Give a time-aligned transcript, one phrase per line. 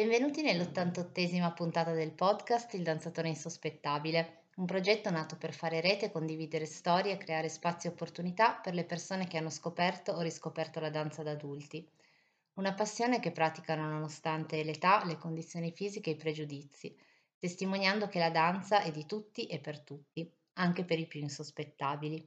[0.00, 6.64] Benvenuti nell'88esima puntata del podcast Il danzatore insospettabile, un progetto nato per fare rete, condividere
[6.64, 10.88] storie e creare spazi e opportunità per le persone che hanno scoperto o riscoperto la
[10.88, 11.86] danza da adulti.
[12.54, 16.96] Una passione che praticano nonostante l'età, le condizioni fisiche e i pregiudizi,
[17.38, 22.26] testimoniando che la danza è di tutti e per tutti, anche per i più insospettabili.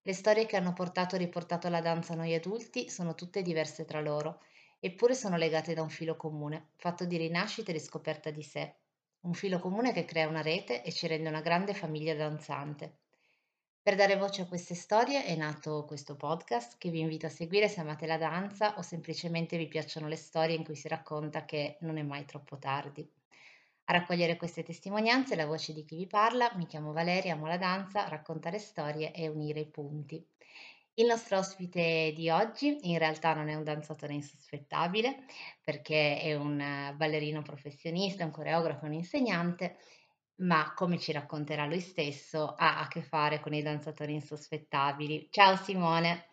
[0.00, 3.84] Le storie che hanno portato e riportato la danza a noi adulti sono tutte diverse
[3.84, 4.42] tra loro
[4.80, 8.74] eppure sono legate da un filo comune, fatto di rinascita e riscoperta di sé.
[9.20, 12.96] Un filo comune che crea una rete e ci rende una grande famiglia danzante.
[13.82, 17.68] Per dare voce a queste storie è nato questo podcast che vi invito a seguire
[17.68, 21.76] se amate la danza o semplicemente vi piacciono le storie in cui si racconta che
[21.80, 23.06] non è mai troppo tardi.
[23.84, 27.56] A raccogliere queste testimonianze la voce di chi vi parla, mi chiamo Valeria, amo la
[27.58, 30.24] danza, raccontare storie e unire i punti.
[31.00, 35.24] Il nostro ospite di oggi in realtà non è un danzatore insospettabile
[35.64, 39.78] perché è un eh, ballerino professionista, un coreografo, un insegnante,
[40.40, 45.28] ma come ci racconterà lui stesso ha a che fare con i danzatori insospettabili.
[45.30, 46.28] Ciao Simone.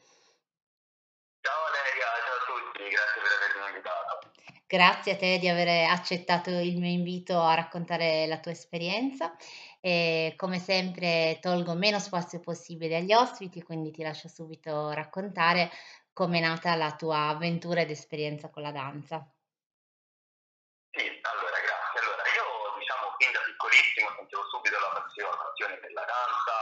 [1.39, 4.31] Ciao Valeria, ciao a tutti, grazie per avermi invitato.
[4.67, 9.33] Grazie a te di aver accettato il mio invito a raccontare la tua esperienza
[9.79, 15.69] e come sempre tolgo meno spazio possibile agli ospiti, quindi ti lascio subito raccontare
[16.13, 19.21] come è nata la tua avventura ed esperienza con la danza.
[20.89, 21.99] Sì, allora grazie.
[22.01, 26.56] Allora, io diciamo fin da piccolissimo sentivo subito la passione, per la danza,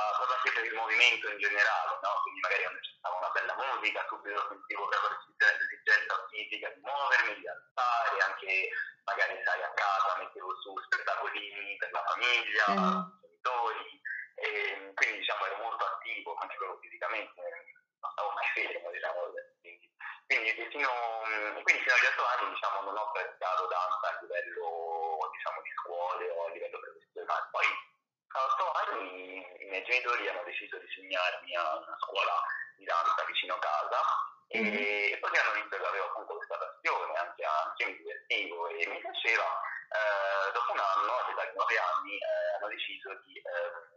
[0.45, 2.21] anche per il movimento in generale, no?
[2.21, 7.33] Quindi magari quando c'è stata una bella musica, subito sentivo proprio l'esigenza fisica di muovermi,
[7.41, 8.69] di alzare, anche
[9.05, 13.01] magari sai a casa mettevo su spettacolini per la famiglia, mm.
[13.25, 14.01] genitori,
[14.35, 19.33] e quindi diciamo ero molto attivo anche proprio fisicamente, non stavo mai fermo diciamo.
[19.65, 19.89] Quindi,
[20.29, 20.89] quindi, fino,
[21.65, 26.29] quindi fino agli otto anni diciamo, non ho praticato danza a livello diciamo, di scuole
[26.29, 27.49] o a livello professionale.
[27.49, 27.65] Poi
[28.35, 29.54] a otto anni i miei
[29.85, 32.35] genitori hanno deciso di segnarmi a una scuola
[32.75, 34.01] di danza vicino a casa
[34.47, 35.13] e, mm-hmm.
[35.13, 38.99] e poi hanno visto che avevo appunto questa passione, anche, anche mi divertivo e mi
[38.99, 39.47] piaceva.
[39.95, 43.95] Eh, dopo un anno, all'età di nove anni, eh, hanno deciso di eh,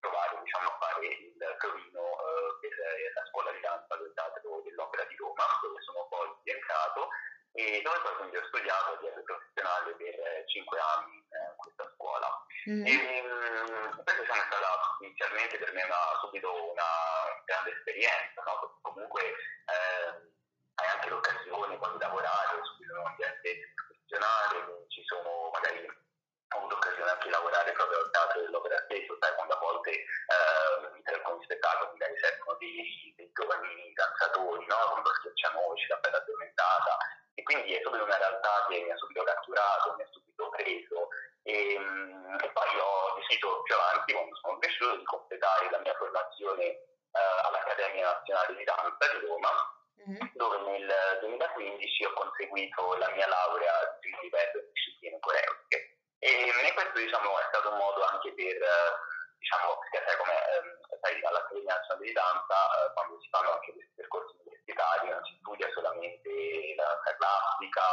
[0.00, 2.74] provare diciamo, a fare il provino eh, per
[3.14, 7.08] la scuola di danza del teatro dell'Opera di Roma, dove sono poi entrato
[7.56, 12.28] e dove poi quindi ho studiato a livello professionale per cinque anni in questa scuola.
[12.68, 12.84] Mm.
[12.84, 12.92] E,
[13.24, 16.90] um, questa è stata inizialmente per me una, subito una
[17.44, 18.78] grande esperienza, no?
[18.82, 20.08] comunque eh,
[20.74, 26.58] hai anche l'occasione poi di lavorare subito in un ambiente professionale, ci sono magari ho
[26.58, 31.02] avuto occasione anche di lavorare proprio al teatro dell'opera stesso, sai quando a volte eh,
[31.02, 34.76] per alcuni spettacoli magari servono dei, dei giovani danzatori, no?
[34.90, 36.98] Come lo schiaccianoci, la bella addormentata,
[37.34, 41.08] e quindi è subito una realtà che mi ha subito catturato, mi ha subito preso
[41.42, 45.94] e, ehm, e poi ho deciso più avanti, quando sono cresciuto, di completare la mia
[45.94, 47.40] formazione eh,
[48.02, 49.52] all'Accademia Nazionale di Danza di Roma,
[50.08, 50.26] mm-hmm.
[50.34, 55.96] dove nel 2015 ho conseguito la mia laurea di in discipline coreografiche.
[56.18, 58.58] E, e questo diciamo, è stato un modo anche per,
[59.38, 63.72] diciamo, perché sai come ehm, sai, all'Accademia Nazionale di Danza, eh, quando si fanno anche
[63.72, 66.30] questi percorsi universitari, non si studia solamente
[66.74, 67.86] la classica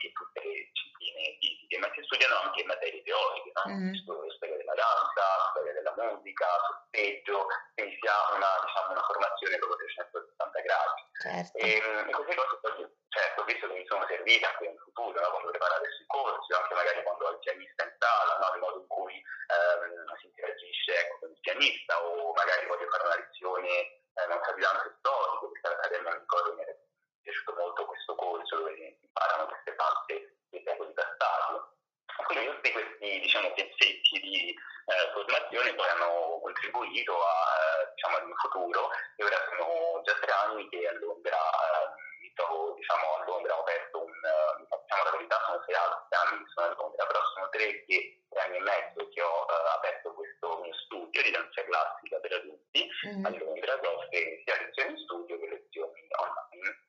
[0.00, 3.62] e tutte le discipline fisiche, ma si studiano anche materie teoriche, no?
[3.68, 3.92] mm.
[4.32, 9.76] storia della danza, storia della musica, sorteggio, quindi si ha una, diciamo, una formazione proprio
[9.76, 11.02] 360 gradi.
[11.16, 11.56] Certo.
[11.58, 15.30] E, e queste cose poi, certo, visto che mi sono servite anche in futuro, no?
[15.30, 18.54] quando preparare questi corsi, anche magari quando ho il pianista in sala, no?
[18.56, 23.04] il modo in cui ehm, si interagisce ecco, con il pianista o magari voglio fare
[23.04, 26.76] una lezione eh, non so, di danza storico, questa accademia mi ricordo mi è
[27.22, 31.74] piaciuto molto questo corso dove imparano queste danze dei secoli passati.
[32.24, 38.26] Quindi tutti questi diciamo, pezzetti di eh, formazione poi hanno contribuito a, eh, diciamo, al
[38.26, 43.24] mio futuro e ora sono già tre anni che a Londra eh, trovo diciamo, a
[43.24, 47.06] Londra, ho aperto un, eh, diciamo la verità sono sei anni che sono a Londra,
[47.06, 51.22] però sono tre, che, tre anni e mezzo che ho eh, aperto questo mio studio
[51.22, 53.24] di danza classica per adulti mm.
[53.24, 56.84] a Londra, che offre sia lezioni in studio che lezioni online.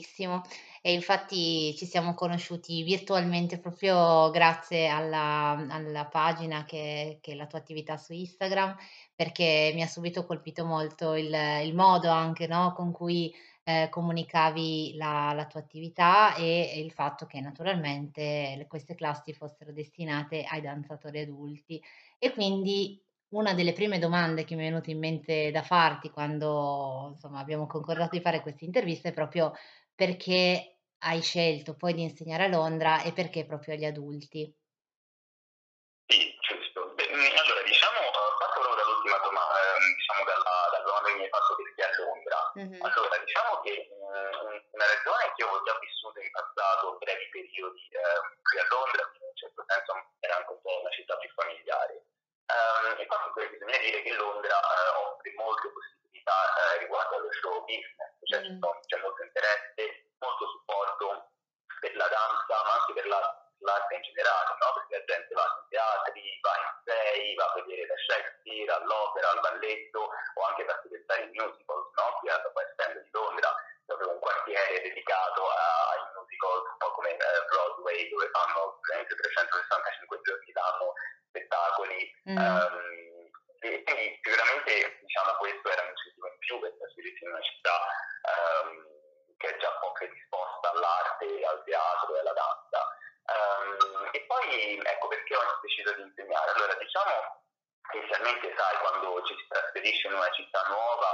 [0.00, 0.42] Bellissimo.
[0.82, 7.46] E infatti ci siamo conosciuti virtualmente proprio grazie alla, alla pagina che, che, è la
[7.46, 8.74] tua attività su Instagram,
[9.14, 11.30] perché mi ha subito colpito molto il,
[11.64, 13.30] il modo anche no, con cui
[13.62, 19.72] eh, comunicavi la, la, tua attività e, e il fatto che naturalmente queste classi fossero
[19.72, 21.82] destinate ai danzatori adulti.
[22.18, 22.98] E quindi
[23.30, 27.66] una delle prime domande che mi è venuta in mente da farti quando insomma, abbiamo
[27.66, 29.52] concordato di fare questa intervista è proprio
[30.00, 34.50] perché hai scelto poi di insegnare a Londra e perché proprio agli adulti?
[36.08, 36.94] Sì, giusto.
[36.94, 38.00] Beh, mhmm, allora diciamo,
[38.38, 41.90] parto proprio dall'ultima doma ehm, diciamo dalla dalla domanda che mi hai fatto perché a
[42.02, 42.38] Londra.
[42.54, 42.90] Mh-mh.
[42.90, 48.26] Allora, diciamo che, mhmm, una ragione che ho già vissuto in passato brevi periodi, ehm,
[48.42, 51.94] qui a Londra, in un certo senso era anche un po' una città più familiare.
[52.50, 56.34] Ehm, e poi comunque bisogna dire che Londra, ehm, offre molte possibilità,
[56.74, 58.58] ehm, riguardo allo show business, cioè ci Mh.
[58.58, 61.06] son c'è molto interesse, molto supporto
[61.80, 63.20] per la danza, ma anche per la
[63.60, 67.54] l'arte in generale, no, perché la gente va nei teatri, va in musei, va a
[67.60, 72.40] vedere da Shakespeare, all'opera, al balletto o anche per presentare i musicals, no, qui a
[72.40, 73.52] poi essendo di Londra
[73.84, 80.20] proprio un quartiere dedicato ai musicals, un po' come eh, Broadway, dove fanno praticamente 365
[80.22, 80.92] giorni l'anno
[81.28, 82.00] spettacoli.
[82.24, 82.38] Mh.
[82.38, 83.28] ehm,
[83.60, 87.76] e quindi sicuramente diciamo, questo era un incentivo in più per trasferirsi in una città
[88.24, 88.72] ehm,
[89.36, 92.80] che è già un po' predisposta all'arte, al teatro e alla danza.
[93.30, 96.50] Ehm, e poi ecco perché ho deciso di insegnare.
[96.52, 97.38] Allora diciamo
[97.92, 101.10] inizialmente sai quando ci si trasferisce in una città nuova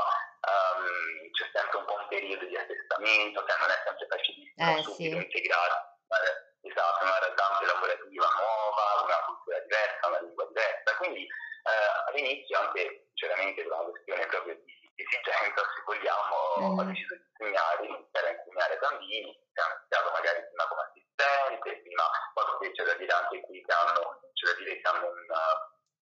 [0.47, 4.83] ehm, c'è sempre un po' un periodo di assestamento, cioè non è sempre facilissimo Eh
[4.83, 5.25] subito sì.
[5.25, 10.97] integrarsi eh, esatto, in una realtà anche lavorativa nuova, una cultura diversa, una lingua diversa.
[10.97, 17.15] Quindi eh, all'inizio anche sinceramente per una questione proprio di esigenza, se vogliamo, ho deciso
[17.15, 22.05] di insegnare, iniziare a insegnare bambini, ho iniziato magari prima come assistente, prima
[22.35, 25.27] poi c'è da dire anche qui che hanno, c'è da dire che hanno un,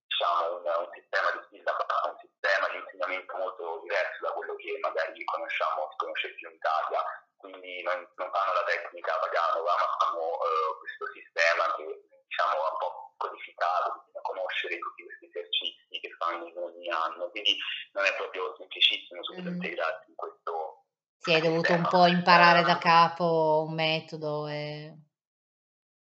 [0.06, 4.78] diciamo, un, un sistema di feedback, un sistema di insegnamento molto diverso da quello che
[4.80, 7.02] magari conosciamo, si conosce più in Italia.
[7.36, 11.84] Quindi non, non fanno la tecnica paganova, ma fanno eh, questo sistema che
[12.24, 17.56] diciamo è un po' codificato, bisogna conoscere tutti questi esercizi che fanno ogni anno, quindi
[17.92, 19.54] non è proprio semplicissimo subito Mh.
[19.54, 20.84] integrarsi in questo
[21.18, 24.94] Sì, hai dovuto un po' imparare da capo un metodo e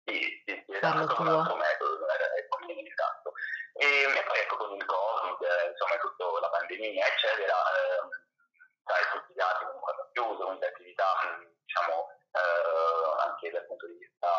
[0.06, 1.56] Sì, sì, sì, farlo esatto, tuo.
[1.56, 3.34] metodo, non era ecco, quindi esatto.
[3.74, 8.10] E, e poi ecco con il Covid, eh, insomma, tutta la pandemia, eccetera, ehm,
[8.84, 11.96] sai, tutti gli altri comunque hanno chiuso, quindi l'attività, mh, diciamo,
[12.34, 14.30] eh, anche dal punto di vista,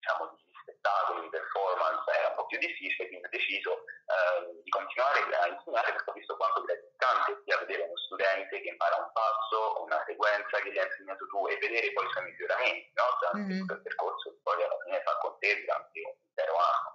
[0.00, 3.70] diciamo, di spettacoli, di performance, era un po' più difficile, quindi ho deciso
[4.08, 8.68] ehm, di continuare a insegnare perché ho visto quanto gratificante sia vedere uno studente che
[8.68, 12.24] impara un passo, una sequenza che gli hai insegnato tu e vedere poi i suoi
[12.24, 13.04] miglioramenti, no?
[13.20, 13.58] Durante Mh-mh.
[13.60, 16.88] tutto il percorso che poi alla fine fa con te durante un intero anno.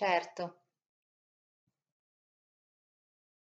[0.00, 0.56] Certo.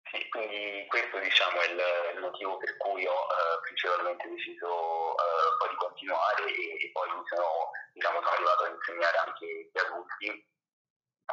[0.10, 1.82] Sì, quindi questo diciamo, è il,
[2.16, 7.10] il motivo per cui ho eh, principalmente deciso eh, poi di continuare e, e poi
[7.28, 10.48] sono, diciamo, sono arrivato a insegnare anche gli adulti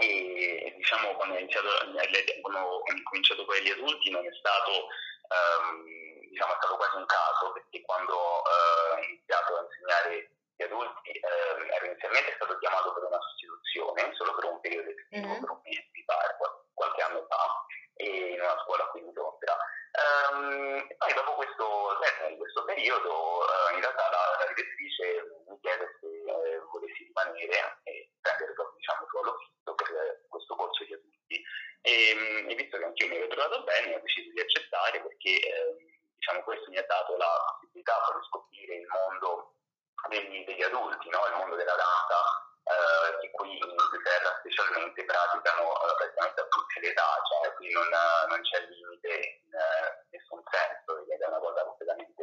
[0.00, 1.68] e, e, diciamo quando ho, iniziato,
[2.40, 4.88] quando ho cominciato poi gli adulti non è stato,
[5.30, 10.62] ehm, diciamo, è stato quasi un caso perché quando eh, ho iniziato a insegnare gli
[10.62, 15.40] adulti ehm, ero inizialmente stato chiamato per una sostituzione solo per un periodo estivo, Mh-mh.
[15.40, 16.36] per un mese mi pare,
[16.74, 17.64] qualche anno fa
[17.94, 19.56] e in una scuola qui di Londra.
[19.94, 25.04] Um, e poi dopo questo, termine di questo periodo, uh, in realtà la, la direttrice
[25.46, 30.84] mi chiede se eh, volessi rimanere e prendere proprio diciamo, ruolo fisso per questo corso
[30.84, 31.42] di adulti.
[31.82, 35.30] E, e visto che anche io mi ero trovato bene, ho deciso di accettare perché
[35.30, 35.76] eh,
[36.16, 39.53] diciamo, questo mi ha dato la possibilità di scoprire il mondo
[40.08, 41.20] degli, degli adulti, no?
[41.26, 42.18] il mondo della danza,
[42.64, 47.68] eh, che qui in Inghilterra specialmente praticano eh, praticamente a tutte le età, cioè qui
[47.72, 47.88] non,
[48.28, 49.12] non c'è limite
[49.44, 52.22] in eh, nessun senso, ed è una cosa completamente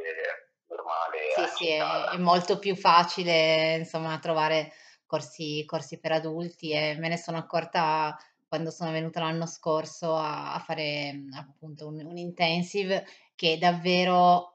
[0.68, 1.20] normale.
[1.36, 4.74] Sì, sì, è, è molto più facile insomma trovare
[5.06, 10.54] corsi, corsi per adulti e me ne sono accorta quando sono venuta l'anno scorso a,
[10.54, 14.51] a fare appunto un, un intensive che davvero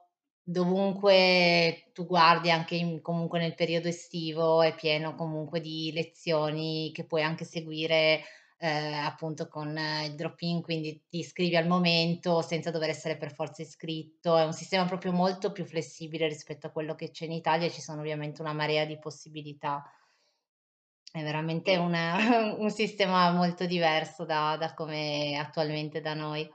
[0.49, 7.05] dovunque tu guardi, anche in, comunque nel periodo estivo, è pieno comunque di lezioni che
[7.05, 8.23] puoi anche seguire
[8.59, 13.33] eh, appunto con eh, il drop-in, quindi ti iscrivi al momento senza dover essere per
[13.33, 14.37] forza iscritto.
[14.37, 17.81] È un sistema proprio molto più flessibile rispetto a quello che c'è in Italia ci
[17.81, 19.83] sono ovviamente una marea di possibilità.
[21.11, 22.15] È veramente una,
[22.57, 26.49] un sistema molto diverso da, da come attualmente da noi.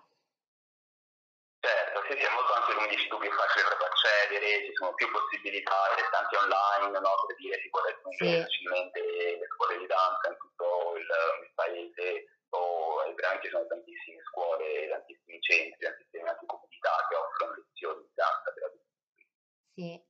[1.62, 4.94] Certo, sì, sì, è molto anche come dici tu più facile proprio accedere, ci sono
[4.94, 5.06] più
[5.52, 7.12] possibilità, restanti online, no?
[7.26, 8.40] per dire si può raggiungere Sì.
[8.40, 9.00] facilmente
[9.36, 11.04] le scuole di danza in tutto il,
[11.44, 12.08] il paese,
[12.52, 18.02] o e veramente ci sono tantissime scuole, tantissimi centri, tantissime anche comunità che offrono lezioni
[18.08, 18.90] di danza per adulti.
[19.74, 20.00] Sì.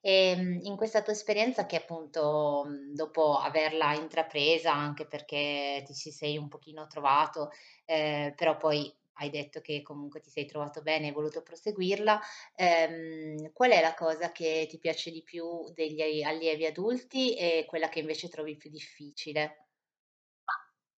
[0.00, 6.36] Ehm, in questa tua esperienza che appunto, dopo averla intrapresa, anche perché ti ci sei
[6.38, 7.50] un pochino trovato,
[7.84, 12.20] ehm, però poi hai detto che comunque ti sei trovato bene e hai voluto proseguirla,
[12.56, 17.88] ehm, qual è la cosa che ti piace di più degli allievi adulti e quella
[17.88, 19.68] che invece trovi più difficile?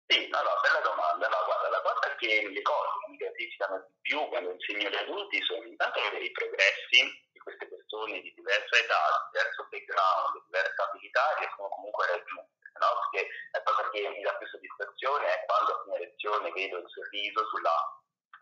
[0.06, 1.28] Sì, no, bella domanda.
[1.28, 5.42] No, guarda, la cosa che le cose mi gratificano di più quando insegno agli adulti
[5.42, 7.00] sono intanto vedere i progressi
[7.33, 9.00] di queste persone di diversa età,
[9.33, 12.52] di diverso background, di diversa abilità che sono comunque raggiunte.
[12.75, 12.90] No?
[13.11, 16.88] Perché la cosa che mi dà più soddisfazione è quando a fine lezione vedo il
[16.90, 17.76] sorriso sulla,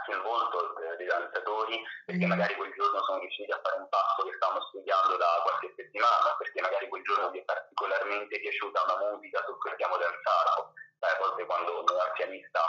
[0.04, 2.28] sul volto dei danzatori perché mm.
[2.28, 6.34] magari quel giorno sono riusciti a fare un passo che stavano studiando da qualche settimana,
[6.38, 10.72] perché magari quel giorno gli è particolarmente piaciuta una musica su cui abbiamo danzato
[11.02, 12.62] a volte quando un pianista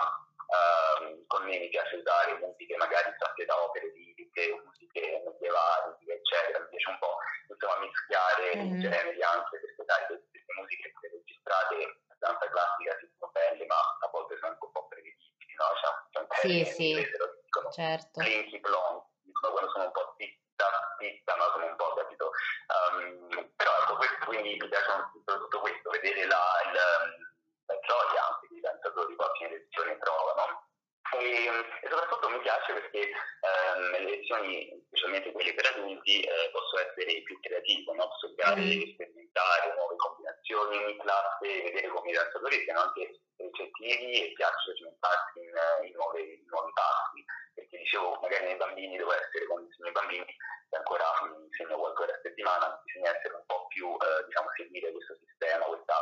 [0.53, 6.59] uh, con me mi piace usare musiche magari tratte da opere liriche, musiche medievali, eccetera,
[6.59, 8.75] mi piace un po' insomma mischiare mm-hmm.
[8.75, 11.75] i generi anche perché sai, queste musiche registrate
[12.09, 15.65] a danza classica si sono belle ma a volte sono anche un po' prevedibili, no?
[15.77, 17.07] C'è, c'è un sì, sì,
[17.71, 18.19] certo.
[18.19, 20.65] Blinky blonde, dicono quando sono un po' zitta,
[20.99, 21.43] zitta, no?
[21.51, 22.31] sono un po' capito.
[22.73, 24.91] Um, però ecco, questo quindi mi piace
[25.25, 27.31] tutto questo, vedere la, il
[27.65, 30.67] la gioia anche che i danzatori poi in lezione trovano.
[31.13, 36.79] E, e, soprattutto mi piace perché eh, nelle lezioni, specialmente quelle per adulti, eh, posso
[36.79, 38.07] essere più creativo, no?
[38.07, 38.93] posso creare, mm.
[38.93, 45.39] sperimentare nuove combinazioni in classe, vedere come i danzatori siano anche ricettivi e piacciono cimentarsi
[45.39, 45.53] in,
[45.85, 47.23] in, nuove, in nuovi passi.
[47.53, 51.77] Perché dicevo, magari nei bambini devo essere come insegno ai bambini, se ancora mi insegno
[51.77, 55.93] qualche ora a settimana, bisogna essere un po' più, eh, diciamo, seguire questo sistema, questa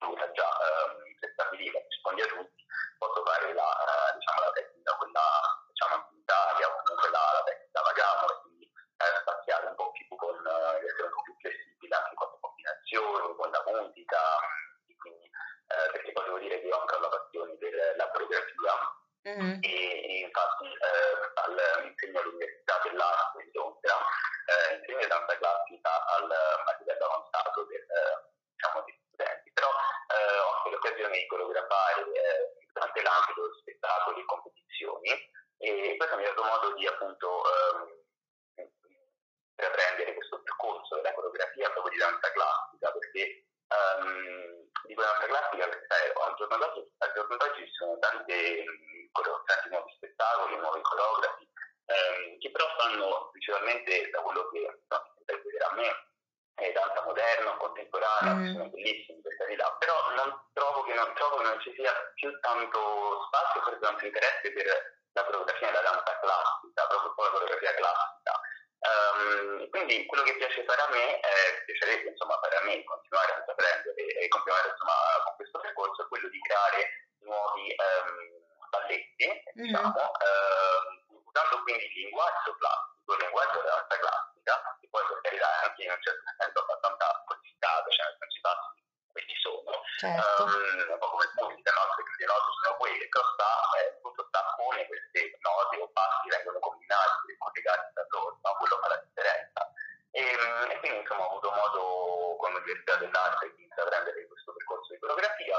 [0.00, 2.64] struttura già ehm, prestabilita, risponde a tutti,
[2.96, 5.26] posso fare la, eh, diciamo, la tecnica quella
[5.68, 10.08] diciamo, comunitaria o comunque la, la tecnica vagamo e quindi eh, spaziare un po' più
[10.16, 14.20] con, eh, essere un po' più flessibile anche con le combinazioni, con la musica,
[14.88, 18.72] e quindi, eh, perché poi devo dire che ho anche la passione per la coreografia
[19.36, 19.58] mm-hmm.
[19.62, 23.94] e, infatti eh, al, insegno all'Università dell'Arte di Londra,
[24.50, 27.86] eh, insegno danza classica al, a livello avanzato per,
[28.54, 28.84] diciamo,
[29.20, 35.10] studenti, però eh, ho anche l'occasione di coreografare eh, durante l'ambito spettacoli e competizioni
[35.60, 38.64] e questo mi ha dato modo di appunto ehm,
[39.52, 46.12] intraprendere questo percorso della coreografia proprio di danza classica perché um, di danza classica perché
[46.16, 48.64] al giorno d'oggi, al giorno d'oggi ci sono tante,
[49.12, 51.48] tanti nuovi spettacoli, nuovi coreografi
[51.84, 56.08] ehm, che però fanno principalmente da quello che no, vedere a me
[56.54, 58.52] è danza moderna, contemporanea, mm.
[58.52, 62.28] sono bellissimi per carità, però non trovo, che non, trovo che non ci sia più
[62.40, 64.66] tanto spazio, forse tanto interesse per
[65.12, 68.40] la coreografia della danza classica, proprio poi la coreografia classica.
[68.80, 73.32] Um, quindi quello che piace fare a me, è, piacerebbe insomma fare a me, continuare
[73.32, 79.28] a intraprendere e continuare insomma con questo percorso, è quello di creare nuovi um, balletti,
[79.28, 79.62] mm.
[79.64, 85.20] diciamo, um, usando quindi il linguaggio classico, il linguaggio della danza classica, che poi per
[85.22, 88.80] carità è anche in un certo senso abbastanza codificato, cioè nel senso i passi
[89.10, 90.44] questi sono, certo.
[90.48, 91.82] um, un po' come musica, no?
[91.92, 96.28] perché le note sono quelle, però sta, eh, tutto sta come queste note o passi
[96.32, 98.50] vengono combinati, collegati tra loro, no?
[98.56, 99.60] quello fa la differenza.
[100.10, 104.98] E, e, quindi insomma ho avuto modo con l'Università dell'Arte di intraprendere questo percorso di
[104.98, 105.58] coreografia.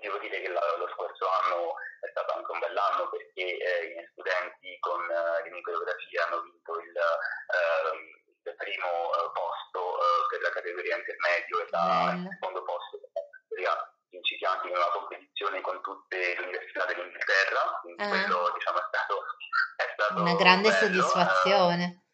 [0.00, 3.92] Devo dire che la, lo scorso anno è stato anche un bell'anno perché eh, i
[3.92, 9.80] miei studenti con eh, le mie coreografie hanno vinto il, eh, il primo eh, posto
[10.00, 14.76] eh, per la categoria intermedio e la, il secondo posto per la categoria principianti in
[14.76, 18.08] una competizione con tutte le università dell'Inghilterra, quindi ah.
[18.08, 19.24] quello diciamo, è, stato,
[19.76, 20.79] è stato una grande bello.
[20.92, 22.04] Soddisfazione.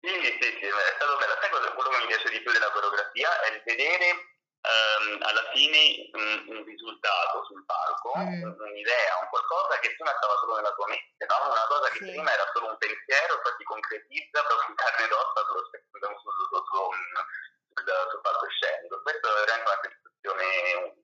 [0.00, 0.08] Sì,
[0.40, 1.36] sì, sì, è stato bello.
[1.40, 5.48] Sai cosa, quello che mi piace di più della coreografia è il vedere Um, alla
[5.56, 8.60] fine un, un, risultato sul palco, mm.
[8.60, 11.48] un'idea, un qualcosa che prima stava solo nella tua mente, no?
[11.48, 12.10] una cosa che sì.
[12.12, 16.12] prima era solo un pensiero, poi si concretizza proprio in carne ed ossa sullo, sullo,
[16.20, 19.00] sullo, sullo, sul palcoscenico.
[19.00, 20.99] Questa è veramente una sensazione.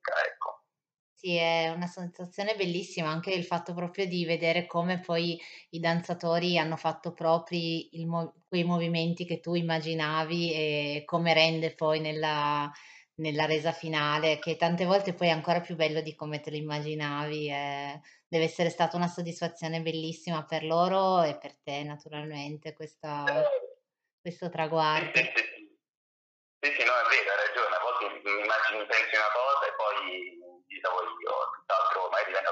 [1.27, 5.37] Sì, è una sensazione bellissima anche il fatto proprio di vedere come poi
[5.71, 11.75] i danzatori hanno fatto propri il mo- quei movimenti che tu immaginavi e come rende
[11.75, 12.71] poi nella,
[13.15, 16.55] nella resa finale, che tante volte poi è ancora più bello di come te lo
[16.55, 17.49] immaginavi.
[17.51, 23.25] E deve essere stata una soddisfazione bellissima per loro e per te, naturalmente, questa,
[24.21, 25.11] questo traguardo.
[25.13, 25.43] Sì, sì,
[26.63, 27.75] sì, sì, no, è vero, hai ragione.
[27.75, 30.89] A volte immagini, pensi una cosa e poi dico
[31.23, 32.51] io, tutt'altro, magari diventa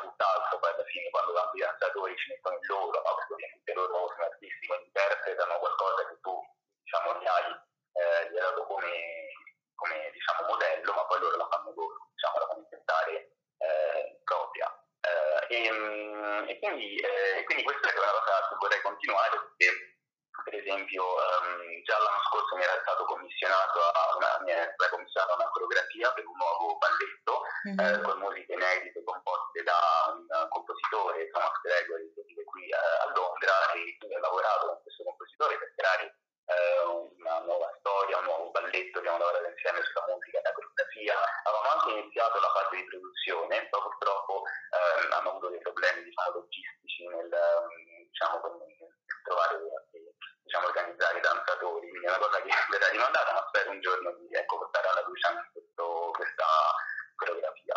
[0.96, 3.12] fine quando tanti danzatori ci mettono il loro, no?
[3.20, 6.34] perché ovviamente loro sono artisti, interpretano qualcosa che tu,
[6.80, 7.52] diciamo, gli hai,
[8.00, 9.36] eh, gli dato come
[9.76, 13.12] come diciamo, modello, ma poi loro la fanno loro, diciamo, la fanno diventare
[13.60, 14.68] eh, propria.
[15.04, 19.96] Eh, e, E, e quindi, eh, quindi questa è una cosa che vorrei continuare perché
[20.44, 23.80] per esempio um, già l'anno scorso mi era stato commissionato
[24.18, 27.80] una, mi era commissionata una coreografia per un nuovo balletto mm-hmm.
[27.80, 29.02] eh, con musiche inedite
[31.62, 35.74] Gregory, che vive qui a, a Londra e quindi ho lavorato con questo compositore per
[35.76, 36.06] creare
[36.46, 41.16] eh, una nuova storia, un nuovo balletto, abbiamo lavorato insieme sulla musica e la coreografia,
[41.44, 46.38] avevamo anche iniziato la fase di produzione, però purtroppo eh, hanno avuto dei problemi diciamo,
[46.38, 47.34] logistici nel,
[48.10, 48.42] diciamo,
[49.24, 49.58] trovare
[50.44, 54.14] diciamo, organizzare i danzatori, quindi è una cosa che verrà rimandata, ma spero un giorno
[54.14, 56.46] di ecco, portare alla luce anche questo, questa
[57.16, 57.74] coreografia.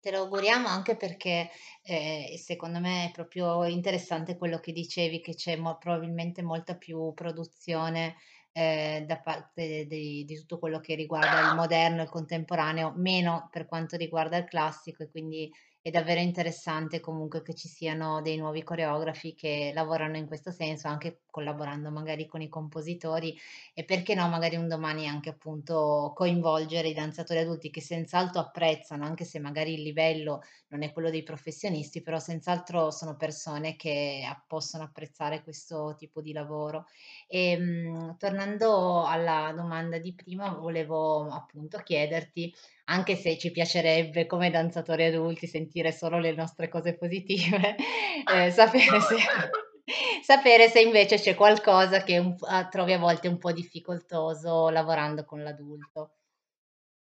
[0.00, 1.50] Te lo auguriamo anche perché
[1.82, 7.12] eh, secondo me è proprio interessante quello che dicevi, che c'è mo- probabilmente molta più
[7.14, 8.16] produzione
[8.52, 13.66] eh, da parte di, di, tutto quello che riguarda il moderno, il contemporaneo, meno per
[13.66, 15.50] quanto riguarda il classico e quindi
[15.88, 20.86] è davvero interessante comunque che ci siano dei nuovi coreografi che lavorano in questo senso,
[20.88, 23.34] anche collaborando magari con i compositori
[23.72, 29.04] e perché no, magari un domani anche appunto coinvolgere i danzatori adulti che senz'altro apprezzano,
[29.04, 34.22] anche se magari il livello non è quello dei professionisti, però senz'altro sono persone che
[34.46, 36.84] possono apprezzare questo tipo di lavoro.
[37.26, 42.52] E mh, tornando alla domanda di prima, volevo appunto chiederti
[42.88, 47.76] anche se ci piacerebbe come danzatori adulti sentire solo le nostre cose positive,
[48.32, 49.16] eh, sapere, se,
[50.22, 55.24] sapere, se, invece c'è qualcosa che un, ah, trovi a volte un po' difficoltoso lavorando
[55.24, 56.12] con l'adulto.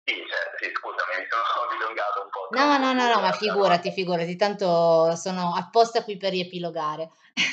[0.05, 2.47] Sì, certo, sì, scusami, mi sono dilungato un po'.
[2.51, 7.03] No, no, no, no, ma figurati, figurati, tanto sono apposta qui per riepilogare.
[7.03, 7.51] ok, allora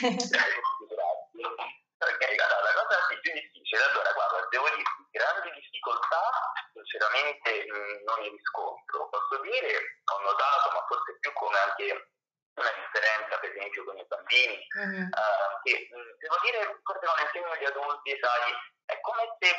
[2.62, 6.22] la cosa più difficile, allora guarda, devo dirti, grandi difficoltà
[6.84, 7.66] sinceramente
[8.06, 9.10] non ne riscontro.
[9.10, 12.12] Posso dire, ho notato, ma forse più come anche
[12.56, 15.08] una differenza per esempio con i bambini, mm-hmm.
[15.08, 18.52] uh, che devo dire, forse non insegno agli adulti, sai,
[18.86, 19.50] è come se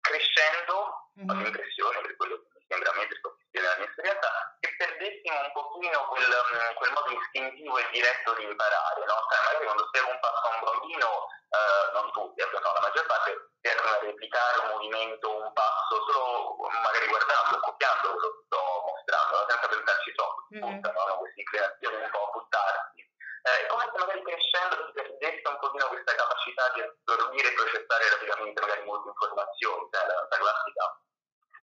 [0.00, 1.28] crescendo, mm-hmm.
[1.30, 4.28] ho l'impressione, per quello che sembra a me, per la mia esperienza,
[4.60, 6.30] che perdessimo un pochino quel,
[6.74, 9.16] quel, modo istintivo e diretto di imparare, no?
[9.30, 13.06] Cioè, magari quando spiego un passo a un bambino, uh, non tutti, no, la maggior
[13.06, 13.30] parte
[13.64, 19.68] a replicare un movimento, un passo, solo magari guardando, copiando quello che sto mostrando, senza
[19.68, 20.80] pensarci troppo, mm-hmm.
[20.82, 21.16] no?
[21.18, 23.00] questa inclinazione un po' a buttarsi.
[23.44, 28.08] Eh, come se magari crescendo si perdesse un pochino questa capacità di assorbire e processare
[28.08, 30.84] rapidamente magari molte informazioni, cioè la, la classica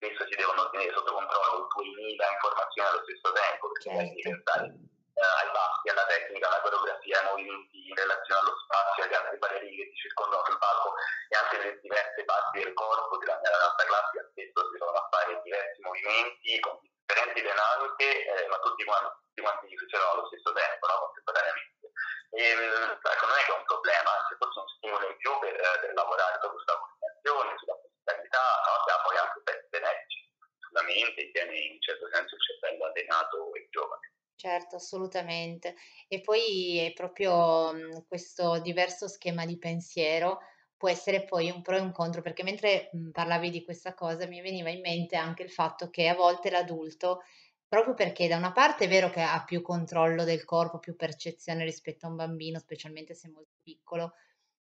[0.01, 4.01] spesso si devono tenere sotto controllo 2000 informazioni allo stesso tempo, perché certo.
[4.01, 9.03] devi pensare eh, ai passi, alla tecnica, alla coreografia, ai movimenti in relazione allo spazio,
[9.05, 10.89] agli altri ballerini che ti circondano sul palco
[11.29, 15.41] e anche le diverse parti del corpo della, nella nostra classe spesso si a fare
[15.45, 20.81] diversi movimenti con differenti dinamiche, eh, ma tutti quanti, tutti quanti succedono allo stesso tempo,
[20.89, 20.97] no?
[21.05, 21.85] contemporaneamente.
[22.31, 25.53] E, ecco, non è che è un problema, anzi forse un stimolo in più per,
[25.53, 27.81] per lavorare proprio sulla coordinazione, sulla
[28.12, 28.74] musicalità, no?
[28.84, 30.19] che ha poi anche effetti benefici
[30.60, 34.08] sulla mente, tiene in un certo senso il cervello allenato e giovane.
[34.36, 35.76] Certo, assolutamente.
[36.08, 40.39] E poi è proprio, mhmm, questo diverso schema di pensiero
[40.76, 44.26] può essere poi un pro e un contro, perché mentre, mhmm, parlavi di questa cosa
[44.26, 47.21] mi veniva in mente anche il fatto che a volte l'adulto,
[47.67, 51.63] proprio perché da una parte è vero che ha più controllo del corpo, più percezione
[51.63, 54.13] rispetto a un bambino, specialmente se è molto piccolo,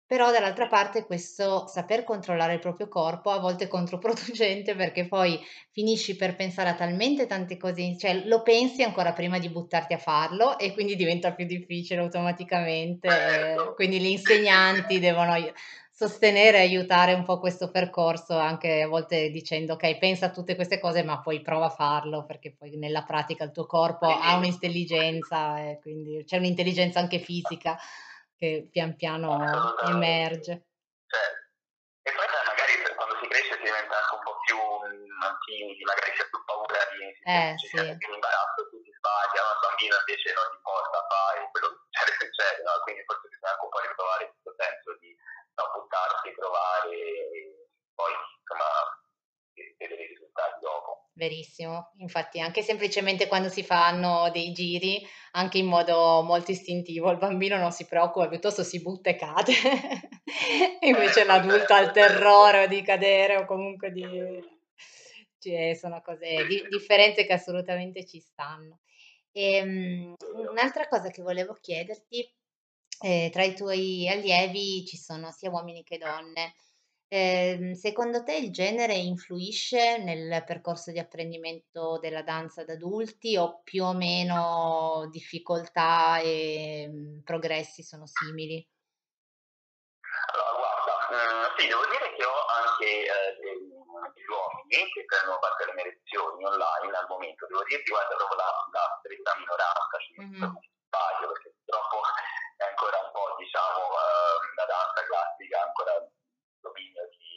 [0.05, 5.39] però dall'altra parte questo saper controllare il proprio corpo a volte è controproducente perché poi
[5.71, 9.97] finisci per pensare a talmente tante cose, cioè lo pensi ancora prima di buttarti a
[9.97, 13.09] farlo e quindi diventa più difficile automaticamente.
[13.09, 13.73] Certo.
[13.75, 15.35] Quindi gli insegnanti devono
[15.95, 20.55] sostenere e aiutare un po' questo percorso anche a volte dicendo ok pensa a tutte
[20.55, 24.35] queste cose ma poi prova a farlo perché poi nella pratica il tuo corpo ha
[24.35, 27.77] un'intelligenza e quindi c'è un'intelligenza anche fisica
[28.43, 29.39] che pian piano
[29.87, 30.67] emerge.
[31.07, 31.41] Certo.
[32.03, 34.59] E poi magari quando si cresce si diventa anche un po' più
[35.47, 37.79] timidi, magari c'è più paura di eh, sì.
[37.95, 41.79] più imbarazzo, tu ti sbagli, ma il bambino invece non ti importa, fai quello che
[41.87, 42.71] succede, succede, no?
[42.83, 45.11] quindi forse bisogna anche un po' ritrovare questo senso di
[45.55, 47.39] non buttarsi, provare, e
[47.95, 48.67] poi insomma
[49.77, 51.09] vedere i risultati dopo.
[51.15, 57.17] Verissimo, infatti anche semplicemente quando si fanno dei giri, anche in modo molto istintivo, il
[57.17, 59.53] bambino non si preoccupa, piuttosto si butta e cade,
[60.81, 64.51] invece l'adulto ha il terrore di cadere o comunque di...
[65.37, 68.79] Cioè, sono cose, di, differenze che assolutamente ci stanno.
[69.31, 70.15] E, um,
[70.49, 72.33] un'altra cosa che volevo chiederti,
[73.01, 76.53] eh, tra i tuoi allievi ci sono sia uomini che donne,
[77.15, 83.61] Ehm, secondo te il genere influisce nel percorso di apprendimento della danza da adulti o
[83.63, 88.67] più o meno difficoltà e, mhmm, progressi sono simili?
[90.33, 95.63] Allora guarda, mhmm, sì, devo dire che ho anche, ehm, degli uomini che prendono parte
[95.63, 97.45] alle mie lezioni online al momento.
[97.47, 100.57] Devo dirti guarda proprio la la stretta minoranza, ci Mh-mh.
[100.59, 101.97] mi sbaglio, perché purtroppo
[102.57, 105.93] è ancora un po' diciamo, ehm, la danza classica ancora
[106.71, 106.93] di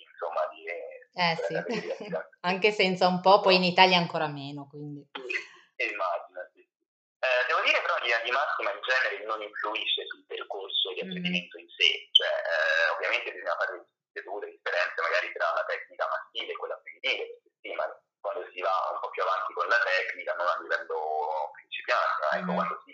[0.07, 3.65] insomma di Eh della sì, categoria di danza anche senza un po', poi in.
[3.65, 5.03] Italia ancora meno, quindi.
[5.12, 6.62] Sì, immagino, sì.
[6.62, 11.03] Eh, devo dire però in linea di massima il genere non influisce sul percorso di
[11.03, 11.11] Mh-mh.
[11.11, 16.07] apprendimento in sé, cioè eh, ovviamente bisogna fare le dovute differenze magari tra la tecnica
[16.07, 17.25] maschile e quella femminile,
[17.61, 17.85] sì, ma
[18.23, 22.47] quando si va un po' più avanti con la tecnica, non a livello principiante, ecco,
[22.47, 22.55] Mh-mh.
[22.55, 22.93] quando si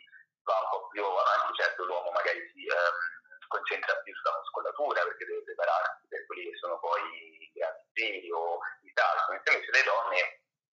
[0.49, 2.99] va un po' più avanti, certo l'uomo magari si ehm,
[3.53, 7.05] concentra più sulla muscolatura perché deve prepararsi per quelli che sono poi
[7.37, 10.21] i grandi giri o i salti, mentre invece le donne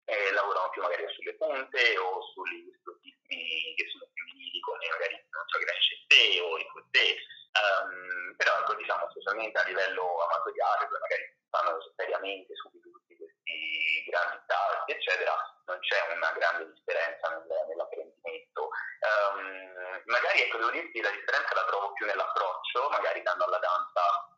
[0.05, 5.43] eh, lavorano più magari sulle punte o sugli dispositivi che sono femminili come magari non
[5.47, 7.15] so, che o i footè,
[7.57, 14.03] um, però ecco, diciamo specialmente a livello amatoriale dove magari fanno seriamente subito tutti questi
[14.09, 15.33] grandi salti eccetera
[15.65, 21.65] non c'è una grande differenza nel, nell'apprendimento um, magari ecco devo dirti la differenza la
[21.65, 24.33] trovo più nell'approccio magari danno alla danza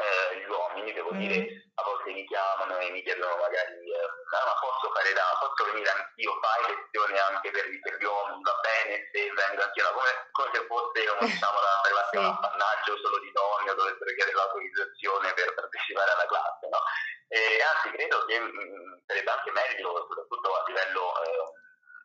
[0.00, 1.28] eh, gli uomini devo Mh-mh.
[1.28, 5.36] dire a volte mi chiamano e mi chiedono magari eh, ah, ma posso fare da
[5.40, 9.84] posso venire anch'io fai lezioni anche per, per gli uomini va bene se vengo anch'io
[9.84, 12.16] no, come, come se fosse un, diciamo, la classe Sì.
[12.16, 16.80] un appannaggio solo di donne o dovessero chiedere l'autorizzazione per partecipare alla classe no?
[17.28, 21.44] e anzi credo che mh, mm, sarebbe anche meglio soprattutto a livello eh,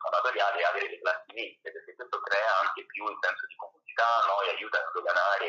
[0.06, 4.40] amatoriale avere le classi miste perché questo crea anche più il senso di comunità no?
[4.46, 5.48] e aiuta a sdoganare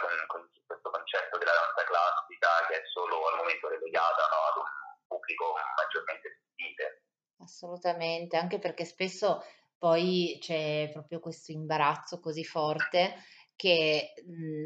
[0.00, 4.56] questa, con, questo concetto della danza classica che è solo al momento relegata no, ad
[4.58, 4.68] un
[5.06, 6.84] pubblico maggiormente sentite.
[7.38, 9.44] Assolutamente, anche perché spesso
[9.76, 13.20] poi c'è proprio questo imbarazzo così forte
[13.56, 14.14] che,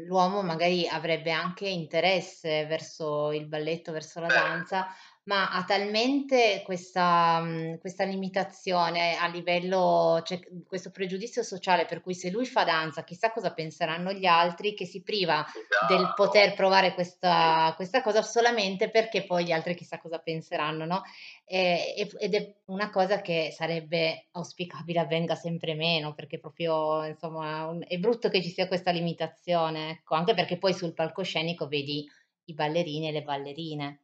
[0.05, 4.87] l'uomo magari avrebbe anche interesse verso il balletto, verso la danza,
[5.29, 12.01] ma ha talmente questa mhmm, questa limitazione a livello cioè, mhmm, questo pregiudizio sociale per
[12.01, 15.45] cui se lui fa danza chissà cosa penseranno gli altri, che si priva
[15.77, 20.85] del esatto, poter provare questa questa cosa solamente perché poi gli altri chissà cosa penseranno,
[20.85, 21.03] no?
[21.45, 27.05] Ehm, e f ed è una cosa che sarebbe auspicabile avvenga sempre meno, perché proprio
[27.05, 31.67] insomma un è brutto che ci sia questa limitazione, ecco, anche perché poi sul palcoscenico
[31.67, 32.05] vedi
[32.45, 34.01] i ballerini e le ballerine.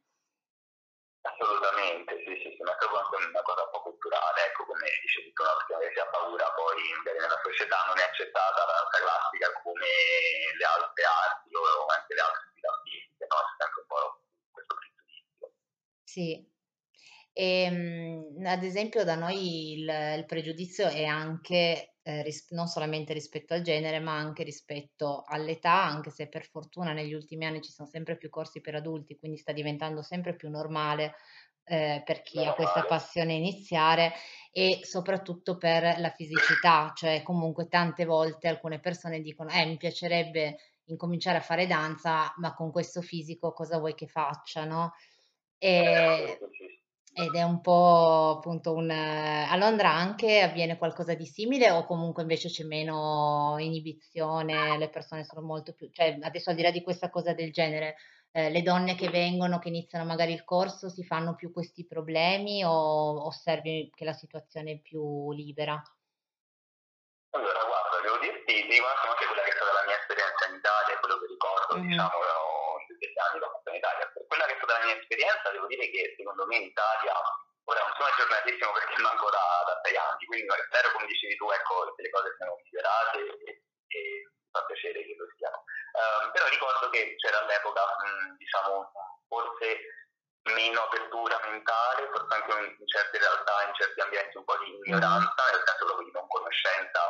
[1.22, 4.88] assolutamente, sì, sì, sì, ma è proprio anche una cosa un po' culturale, ecco, come
[5.02, 8.60] dicevi tu, no, perché magari si ha paura poi magari nella società non è accettata
[8.68, 9.88] la danza classica come
[10.60, 13.38] le altre arti o anche le altre attività artistiche, no?
[13.48, 14.04] C'è sempre un po'
[14.52, 15.46] questo pregiudizio.
[16.04, 16.30] Sì.
[17.38, 19.88] Ehm, ad esempio da noi il
[20.18, 25.84] il pregiudizio è anche, ehm, ris non solamente rispetto al genere, ma anche rispetto all'età,
[25.84, 29.38] anche se per fortuna negli ultimi anni ci sono sempre più corsi per adulti, quindi
[29.38, 31.16] sta diventando sempre più normale,
[31.66, 34.14] ehm, per chi ha questa passione iniziare
[34.52, 40.58] e soprattutto per la fisicità, cioè comunque tante volte alcune persone dicono: "Eh, mi piacerebbe
[40.86, 44.94] incominciare a fare danza, ma con questo fisico cosa vuoi che faccia", no,
[45.74, 45.84] sì,
[46.58, 46.76] sì.
[47.18, 52.24] ed è un po' appunto un a Londra anche avviene qualcosa di simile o comunque
[52.24, 56.84] invece c'è meno inibizione, le persone sono molto più cioè adesso al di là di
[56.84, 57.96] questa cosa del genere,
[58.36, 62.64] ehm, le donne che vengono, che iniziano magari il corso, si fanno più questi problemi
[62.66, 65.82] o osservi che la situazione è più libera?
[67.32, 70.56] Allora, guarda, devo dirti, un attimo anche quella che è stata la mia esperienza in
[70.56, 71.88] Italia, quello che ricordo, Mh-mh.
[71.88, 72.20] diciamo,
[73.00, 74.04] degli anni che ho fatto in Italia.
[74.12, 77.14] Per quella che è stata la mia esperienza, devo dire che secondo me in Italia,
[77.68, 81.46] ora non sono aggiornatissimo perché manco da, da sei anni, quindi spero, come dicevi tu,
[81.52, 83.52] ecco, che le cose siano migliorate e,
[83.88, 84.00] e
[84.56, 85.64] fa piacere che lo siano.
[86.00, 88.92] Ehm, però ricordo che c'era all'epoca, mh, diciamo,
[89.28, 89.80] forse
[90.46, 95.44] meno apertura mentale, forse anche in certe realtà, in certi ambienti un po' di ignoranza,
[95.52, 97.02] nel senso proprio di non conoscenza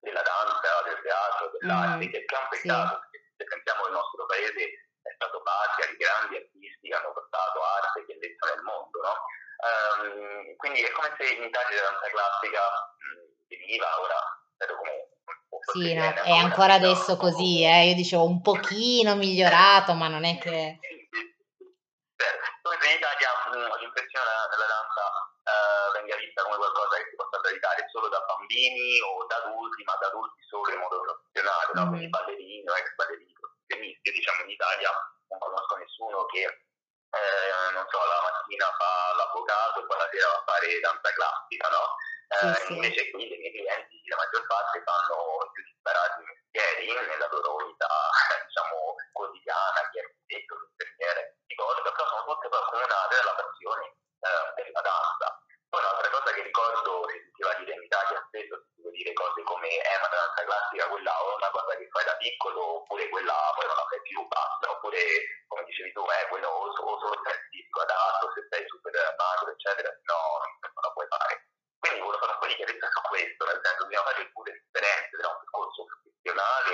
[0.00, 2.10] della danza, del teatro, dell'arte, Mh.
[2.10, 4.62] che è un Sì, peccato, perché se pensiamo il nostro paese
[5.02, 9.14] è stato patria di grandi artisti che hanno portato arte e bellezza nel mondo, no?
[9.62, 12.62] Ehm, quindi è come se in Italia la danza classica
[12.98, 15.10] mh, veniva, ora vedo come
[15.72, 17.88] sì, no, è ancora adesso così, eh?
[17.88, 20.78] io dicevo un pochino migliorato, ma non è che...
[22.62, 23.30] Poi in Italia
[23.78, 25.02] l'impressione della danza
[25.42, 29.82] eh, venga vista come qualcosa che si possa praticare solo da bambini o da adulti,
[29.82, 31.82] ma da adulti solo in modo professionale, no?
[31.90, 32.14] quindi mm.
[32.14, 34.90] ballerini o ex ballerini professionisti, diciamo in Italia
[35.30, 40.26] non conosco nessuno che, eh, non so, la mattina fa l'avvocato e poi la sera
[40.26, 41.82] va a fare danza classica, no?
[42.32, 42.72] Sì, Eh, sì.
[42.74, 45.16] invece qui i miei clienti, la maggior parte, fanno
[45.52, 47.88] più disparati mestieri nella loro vita,
[48.48, 53.14] diciamo, quotidiana, chi è architetto, chi è infermiere, chi cosa, però sono tutte poi accomunate
[53.16, 55.26] dalla passione eh, della danza.
[55.72, 59.40] Poi un'altra cosa che ricordo, si sentiva dire in Italia spesso, si sentiva dire cose
[59.42, 62.60] come eh ma la danza classica quella o è una cosa che fai da piccolo
[62.84, 65.00] oppure quella poi non la fai più, basta, oppure
[65.48, 69.48] come dicevi tu, eh, quello o, o solo sei fisico adatto, se sei super magro,
[69.52, 70.20] eccetera, no,
[70.60, 71.48] non la puoi fare.
[71.82, 75.12] Quindi volevo fare un po' di chiarezza su questo, nel senso bisogna fare pure differenze
[75.18, 76.72] tra un percorso professionale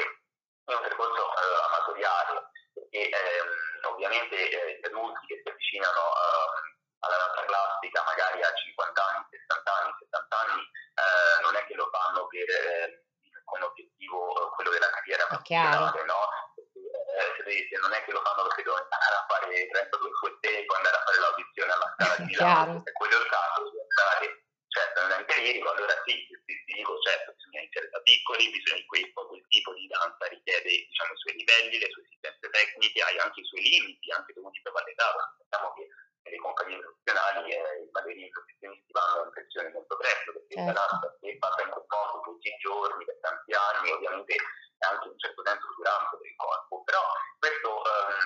[0.68, 2.34] e un percorso eh, amatoriale,
[2.74, 3.50] perché ehm,
[3.94, 9.24] ovviamente eh, gli adulti che si avvicinano ehm, alla danza classica magari a 50 anni,
[9.30, 10.60] 60 anni, 70 anni,
[10.98, 13.06] eh, non è che lo fanno per eh,
[13.48, 15.88] con l'obiettivo eh, quello della carriera È chiaro.
[15.88, 16.20] professionale, no?
[16.52, 20.48] Perché, eh, se non è che lo fanno perché devono andare a fare 32 fuette
[20.58, 22.60] e poi andare a fare l'audizione alla scala di Chiaro.
[22.76, 24.26] Milano, se quello è il caso, bisogna andare
[24.68, 29.12] certo nell'ente lirico, allora sì, ti, ti dico certo, bisogna iniziare da piccoli, bisogna quel,
[29.14, 33.40] quel tipo di danza richiede diciamo, i suoi livelli, le sue esigenze tecniche, hai anche
[33.40, 35.88] i suoi limiti, anche dovuti per l'età, perché sappiamo che
[36.28, 40.72] nelle compagnie professionali eh, i ballerini professionisti vanno in pensione molto presto, perché Certo.
[40.72, 44.84] la danza se fatta in quel modo tutti i giorni, per tanti anni, ovviamente è
[44.86, 47.02] anche in un certo senso durante per il corpo, però
[47.38, 48.18] questo ehm,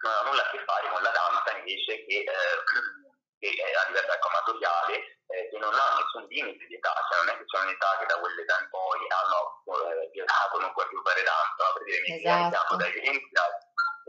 [0.00, 2.56] non ha nulla a che fare con la danza invece che, eh,
[3.40, 7.24] che è a livello ecco, amatoriale eh, che non ha nessun limite di età, cioè
[7.24, 10.88] non è che c'è un'età che da quell'età in poi hanno eh, vietato, non puoi
[10.88, 12.56] più fare danza, per dire Esatto.
[12.56, 13.46] hanno dai 20 a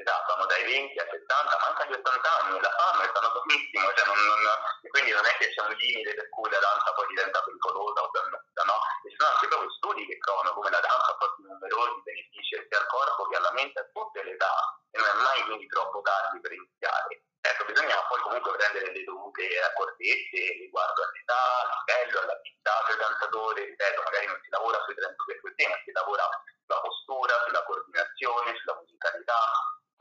[0.02, 3.44] Esatto, hanno dai 20 a 70, ma anche agli 80 anni la fanno e stanno
[3.44, 4.42] benissimo, cioè non, non,
[4.82, 8.02] e quindi non è che c'è un limite per cui la danza poi diventa pericolosa
[8.02, 8.78] o dannosa, no?
[9.06, 12.80] E ci sono anche proprio studi che provano come la danza porti numerosi benefici sia
[12.80, 14.56] al corpo che alla mente a tutte le età
[14.90, 17.22] e non è mai quindi troppo tardi per iniziare.
[17.42, 23.66] Ecco, bisogna poi comunque prendere le dovute accortezze riguardo all'età, al livello, all'abilità del danzatore,
[23.66, 26.26] ripeto, magari non si lavora sui 32 fuette, ma si lavora
[26.66, 29.42] sulla postura, sulla coordinazione, sulla musicalità,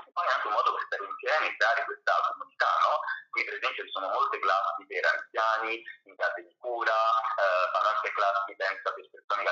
[0.04, 2.94] e poi anche un modo per stare insieme e creare questa comunità, no?
[3.30, 7.88] Qui per esempio ci sono molte classi per anziani, in case di cura, eh, fanno
[7.88, 9.42] anche classi pensa per persone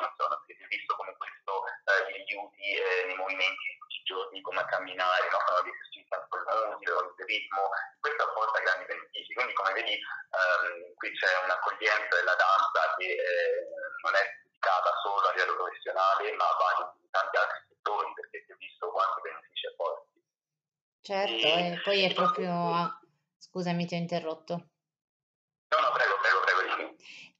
[0.00, 1.52] perché si è visto come questo
[1.84, 5.38] eh, gli aiuti eh, nei movimenti di tutti i giorni, come a camminare, no?
[5.44, 7.62] fanno degli esercizi anche col muscolo, il ritmo,
[8.00, 13.56] questo apporta grandi benefici, quindi come vedi ehm, qui c'è un'accoglienza della danza che eh,
[14.00, 18.52] non è dedicata solo a livello professionale, ma va in tanti altri settori, perché si
[18.52, 20.08] è visto quanti benefici apporti.
[21.00, 22.98] Certo, e poi è proprio...
[23.40, 24.69] Scusami, ti ho interrotto.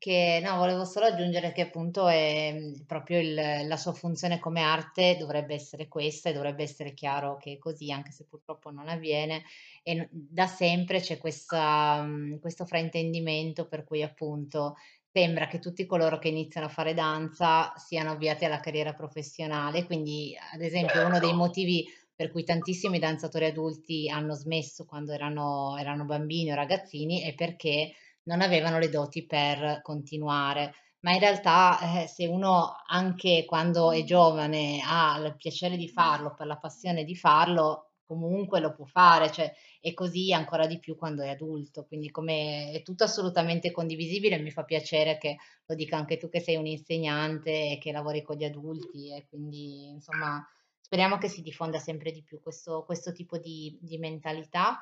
[0.02, 3.34] Che no, volevo solo aggiungere che appunto è mhmm, proprio il,
[3.66, 7.92] la sua funzione come arte dovrebbe essere questa e dovrebbe essere chiaro che è così,
[7.92, 9.42] anche se purtroppo non avviene.
[9.82, 14.76] E da sempre c'è questa, mh, questo fraintendimento per cui appunto
[15.12, 19.84] sembra che tutti coloro che iniziano a fare danza siano avviati alla carriera professionale.
[19.84, 21.34] Quindi, ad esempio, uno dei Certo.
[21.34, 27.34] motivi per cui tantissimi danzatori adulti hanno smesso quando erano, erano bambini o ragazzini è
[27.34, 27.92] perché
[28.30, 30.72] non avevano le doti per continuare.
[31.00, 36.34] Ma in realtà, eh, se uno anche quando è giovane ha il piacere di farlo,
[36.34, 40.96] per la passione di farlo, comunque lo può fare, cioè è così ancora di più
[40.96, 41.86] quando è adulto.
[41.86, 46.40] Quindi come è tutto assolutamente condivisibile, mi fa piacere che lo dica anche tu che
[46.40, 50.44] sei un insegnante e che lavori con gli adulti e quindi insomma
[50.80, 54.80] speriamo che si diffonda sempre di più questo, questo tipo di, di mentalità.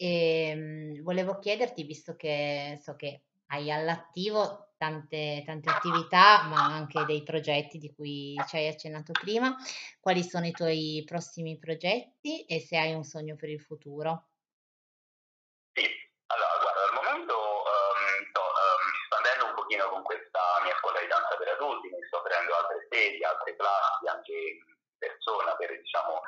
[0.00, 7.04] E mh, volevo chiederti, visto che so che hai all'attivo tante, tante attività, ma anche
[7.04, 9.56] dei progetti di cui ci hai accennato prima,
[10.00, 14.28] quali sono i tuoi prossimi progetti e se hai un sogno per il futuro?
[15.74, 15.84] Sì,
[16.26, 21.06] allora guarda, al momento ehm, sto ehm, espandendo un pochino con questa mia scuola di
[21.08, 24.58] danza per adulti, mi sto prendendo altre sedi, altre classi, anche in
[24.98, 26.20] persona per diciamo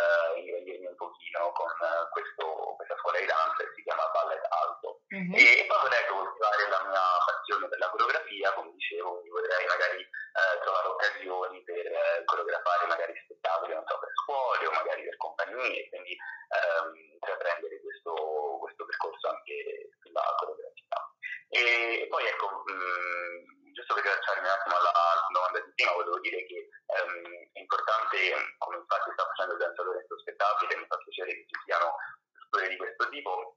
[0.00, 5.02] eh, un pochino con eh, questo, questa scuola di danza che si chiama Ballet Alto.
[5.08, 5.34] Mhm.
[5.34, 10.00] E poi vorrei coltivare la mia passione per la coreografia, come dicevo, quindi vorrei magari
[10.00, 15.16] eh, trovare occasioni per eh, coreografare magari spettacoli, non so, per scuole o magari per
[15.16, 18.14] compagnie, quindi ehm, intraprendere questo,
[18.60, 20.98] questo percorso anche sulla coreografia.
[21.50, 26.18] E poi ecco, mh, giusto per lasciarmi un attimo alla, alla domanda di prima, volevo
[26.20, 28.18] dire che ehm, importante,
[28.58, 31.94] come infatti sta facendo il danzatore questo spettacolo, mi fa piacere che ci siano
[32.34, 33.54] strutture di questo tipo,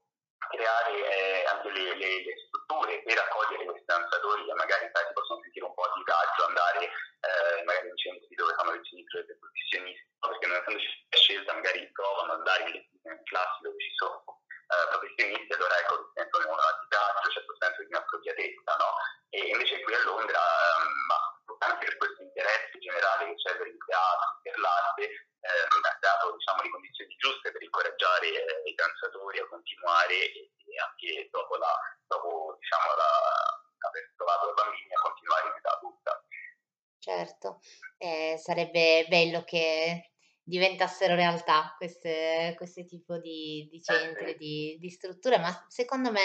[0.54, 5.12] creare eh, anche le, le, le, strutture per accogliere questi danzatori che magari sai, si
[5.14, 9.26] possono sentire un po' a disagio andare eh, magari in centri dove fanno lezioni per
[9.26, 14.22] professionisti, perché non essendoci scelta magari provano ad andare in, in classi dove ci sono
[14.22, 16.64] eh, professionisti, allora ecco, sentono una
[38.44, 40.10] sarebbe bello che
[40.42, 46.20] diventassero realtà queste, questi tipo di, di centri, di, di strutture, ma secondo me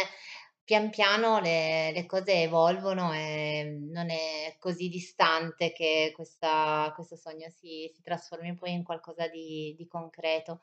[0.66, 7.50] pian piano le, le cose evolvono e non è così distante che questa, questo sogno
[7.50, 10.60] si, si trasformi poi in qualcosa di, di concreto.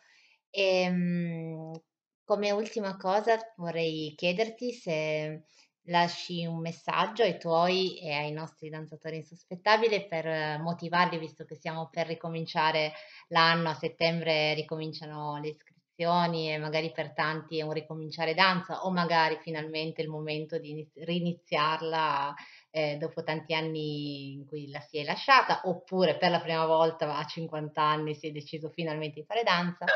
[0.51, 1.81] E, ehm,
[2.23, 5.45] come ultima cosa vorrei chiederti se
[5.87, 11.89] lasci un messaggio ai tuoi e ai nostri danzatori insospettabili per motivarli, visto che stiamo
[11.91, 12.93] per ricominciare
[13.29, 18.91] l'anno, a settembre ricominciano le iscrizioni e magari per tanti è un ricominciare danza o
[18.91, 22.35] magari finalmente il momento di riniziarla
[22.71, 27.17] eh, dopo tanti anni in cui la si è lasciata, oppure per la prima volta
[27.17, 29.87] a 50 anni si è deciso finalmente di fare danza.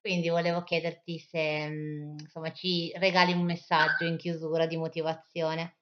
[0.00, 5.76] Quindi volevo chiederti se mm, insomma, ci regali un messaggio in chiusura di motivazione.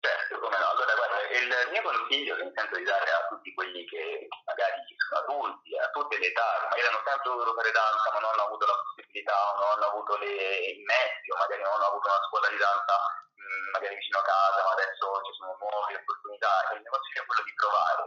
[0.00, 0.66] Certo, come no.
[0.74, 5.22] Allora, guarda, il mio consiglio che sento di dare a tutti quelli che magari sono
[5.22, 8.66] adulti, a tutte le età, magari hanno tanto voluto fare danza ma non hanno avuto
[8.66, 10.34] la possibilità o non hanno avuto le,
[10.70, 12.94] i mezzi o magari non hanno avuto una scuola di danza
[13.34, 16.50] mh, magari vicino a casa, ma adesso ci sono nuove opportunità.
[16.74, 18.02] Il mio consiglio è quello di provare,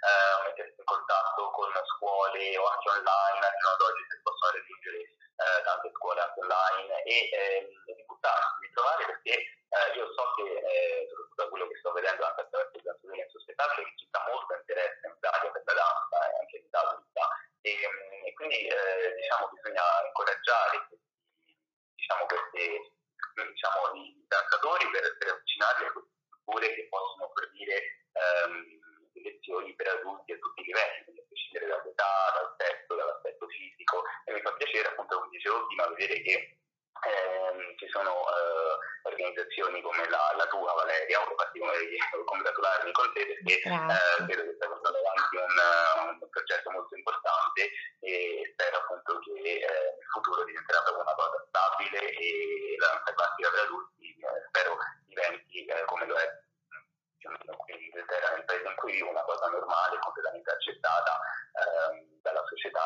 [0.00, 4.98] eh, mettersi in contatto con scuole o anche online, anche ad oggi si possono raggiungere
[5.40, 10.24] eh, tante scuole anche online e eh, di buttarsi, di provare perché eh, io so
[10.36, 14.06] che, eh, soprattutto da quello che sto vedendo anche attraverso il danzatore insospettabile, che ci
[14.08, 16.98] sta molto interesse in Italia per la danza e anche in Italia
[17.60, 20.76] e, mm, e quindi eh, diciamo bisogna incoraggiare
[21.92, 22.64] diciamo, questi
[23.36, 27.76] diciamo, i danzatori per, per avvicinarli a queste strutture che possono fornire
[28.12, 28.80] ehm,
[29.22, 34.02] lezioni per adulti a tutti i livelli, quindi a prescindere dall'età, dal sesso, dall'aspetto fisico
[34.24, 36.58] e mi fa piacere appunto come dicevo prima vedere che
[37.00, 43.26] ehm, ci sono eh, organizzazioni come la, la, tua Valeria, o come, congratularmi con te
[43.26, 49.18] perché eh, credo che stai portando avanti un, un, progetto molto importante e spero appunto
[49.20, 54.06] che eh, nel futuro diventerà proprio una cosa stabile e la nostra classica per adulti
[54.14, 56.28] eh, spero diventi eh, come lo è
[57.20, 61.20] qui in Inghilterra, nel paese in cui vivo, una cosa normale, completamente accettata
[61.52, 62.80] ehm, dalla società.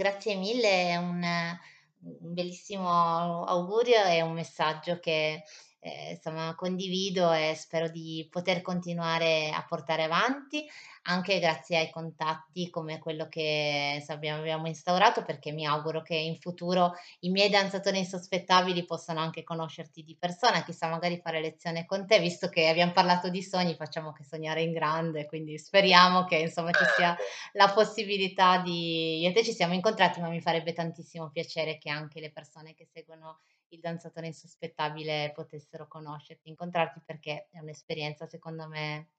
[0.00, 5.42] Grazie, mille, è un, un bellissimo augurio e un messaggio che
[5.80, 10.66] eh, insomma condivido e spero di poter continuare a portare avanti
[11.04, 16.36] anche grazie ai contatti come quello che abbiamo, abbiamo instaurato perché mi auguro che in
[16.36, 22.06] futuro i miei danzatori insospettabili possano anche conoscerti di persona, chissà magari fare lezione con
[22.06, 26.36] te, visto che abbiamo parlato di sogni, facciamo che sognare in grande, quindi speriamo che
[26.36, 27.22] insomma ci sia certo.
[27.52, 29.20] la possibilità di...
[29.20, 32.74] Io e te ci siamo incontrati, ma mi farebbe tantissimo piacere che anche le persone
[32.74, 33.38] che seguono
[33.70, 39.10] il danzatore insospettabile potessero conoscerti, incontrarti perché è un'esperienza secondo me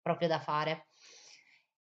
[0.00, 0.88] proprio da fare.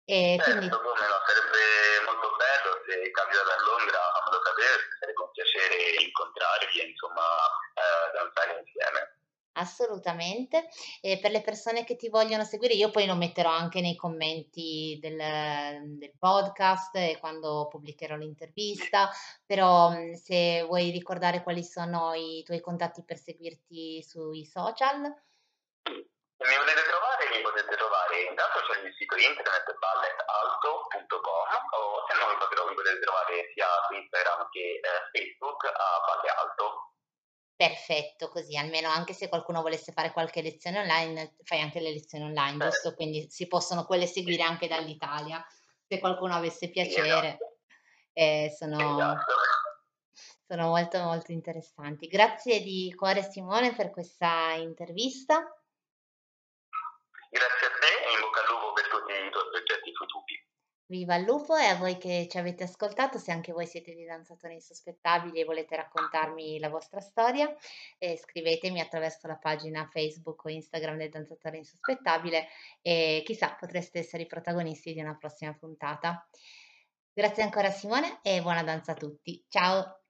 [0.03, 0.69] E certo, quindi...
[0.69, 6.79] come no, sarebbe molto bello se capita da Londra, fammelo sapere, sarebbe un piacere incontrarvi
[6.79, 7.25] e insomma
[7.77, 9.20] eh, danzare insieme.
[9.53, 10.69] Assolutamente.
[11.01, 14.97] E per le persone che ti vogliono seguire, io poi lo metterò anche nei commenti
[15.01, 15.17] del,
[15.97, 19.09] del podcast e quando pubblicherò l'intervista,
[19.45, 25.13] però se vuoi ricordare quali sono i tuoi contatti per seguirti sui social.
[25.83, 32.17] Se mi volete trovare, mi potete trovare intanto c'è il sito internet balletalto.com o se
[32.17, 36.90] no mi potete trovare sia su Instagram che eh, Facebook a Balle Alto.
[37.61, 42.23] Perfetto, così almeno anche se qualcuno volesse fare qualche lezione online, fai anche le lezioni
[42.23, 42.95] online, giusto?
[42.95, 45.45] Quindi si possono quelle seguire anche dall'Italia,
[45.85, 47.37] se qualcuno avesse piacere.
[48.13, 49.33] Eh, sono, esatto.
[50.47, 52.07] sono molto molto interessanti.
[52.07, 55.47] Grazie di cuore Simone per questa intervista.
[60.91, 64.03] Viva il lupo e a voi che ci avete ascoltato, se anche voi siete dei
[64.03, 67.49] danzatori insospettabili e volete raccontarmi la vostra storia,
[67.97, 72.49] eh, scrivetemi attraverso la pagina Facebook o Instagram del danzatore insospettabile
[72.81, 76.27] e chissà potreste essere i protagonisti di una prossima puntata.
[77.13, 79.45] Grazie ancora Simone e buona danza a tutti.
[79.47, 80.01] Ciao.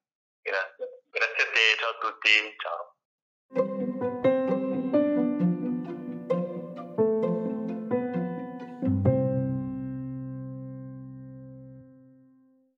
[0.41, 2.90] Grazie, grazie a te, ciao a tutti, ciao.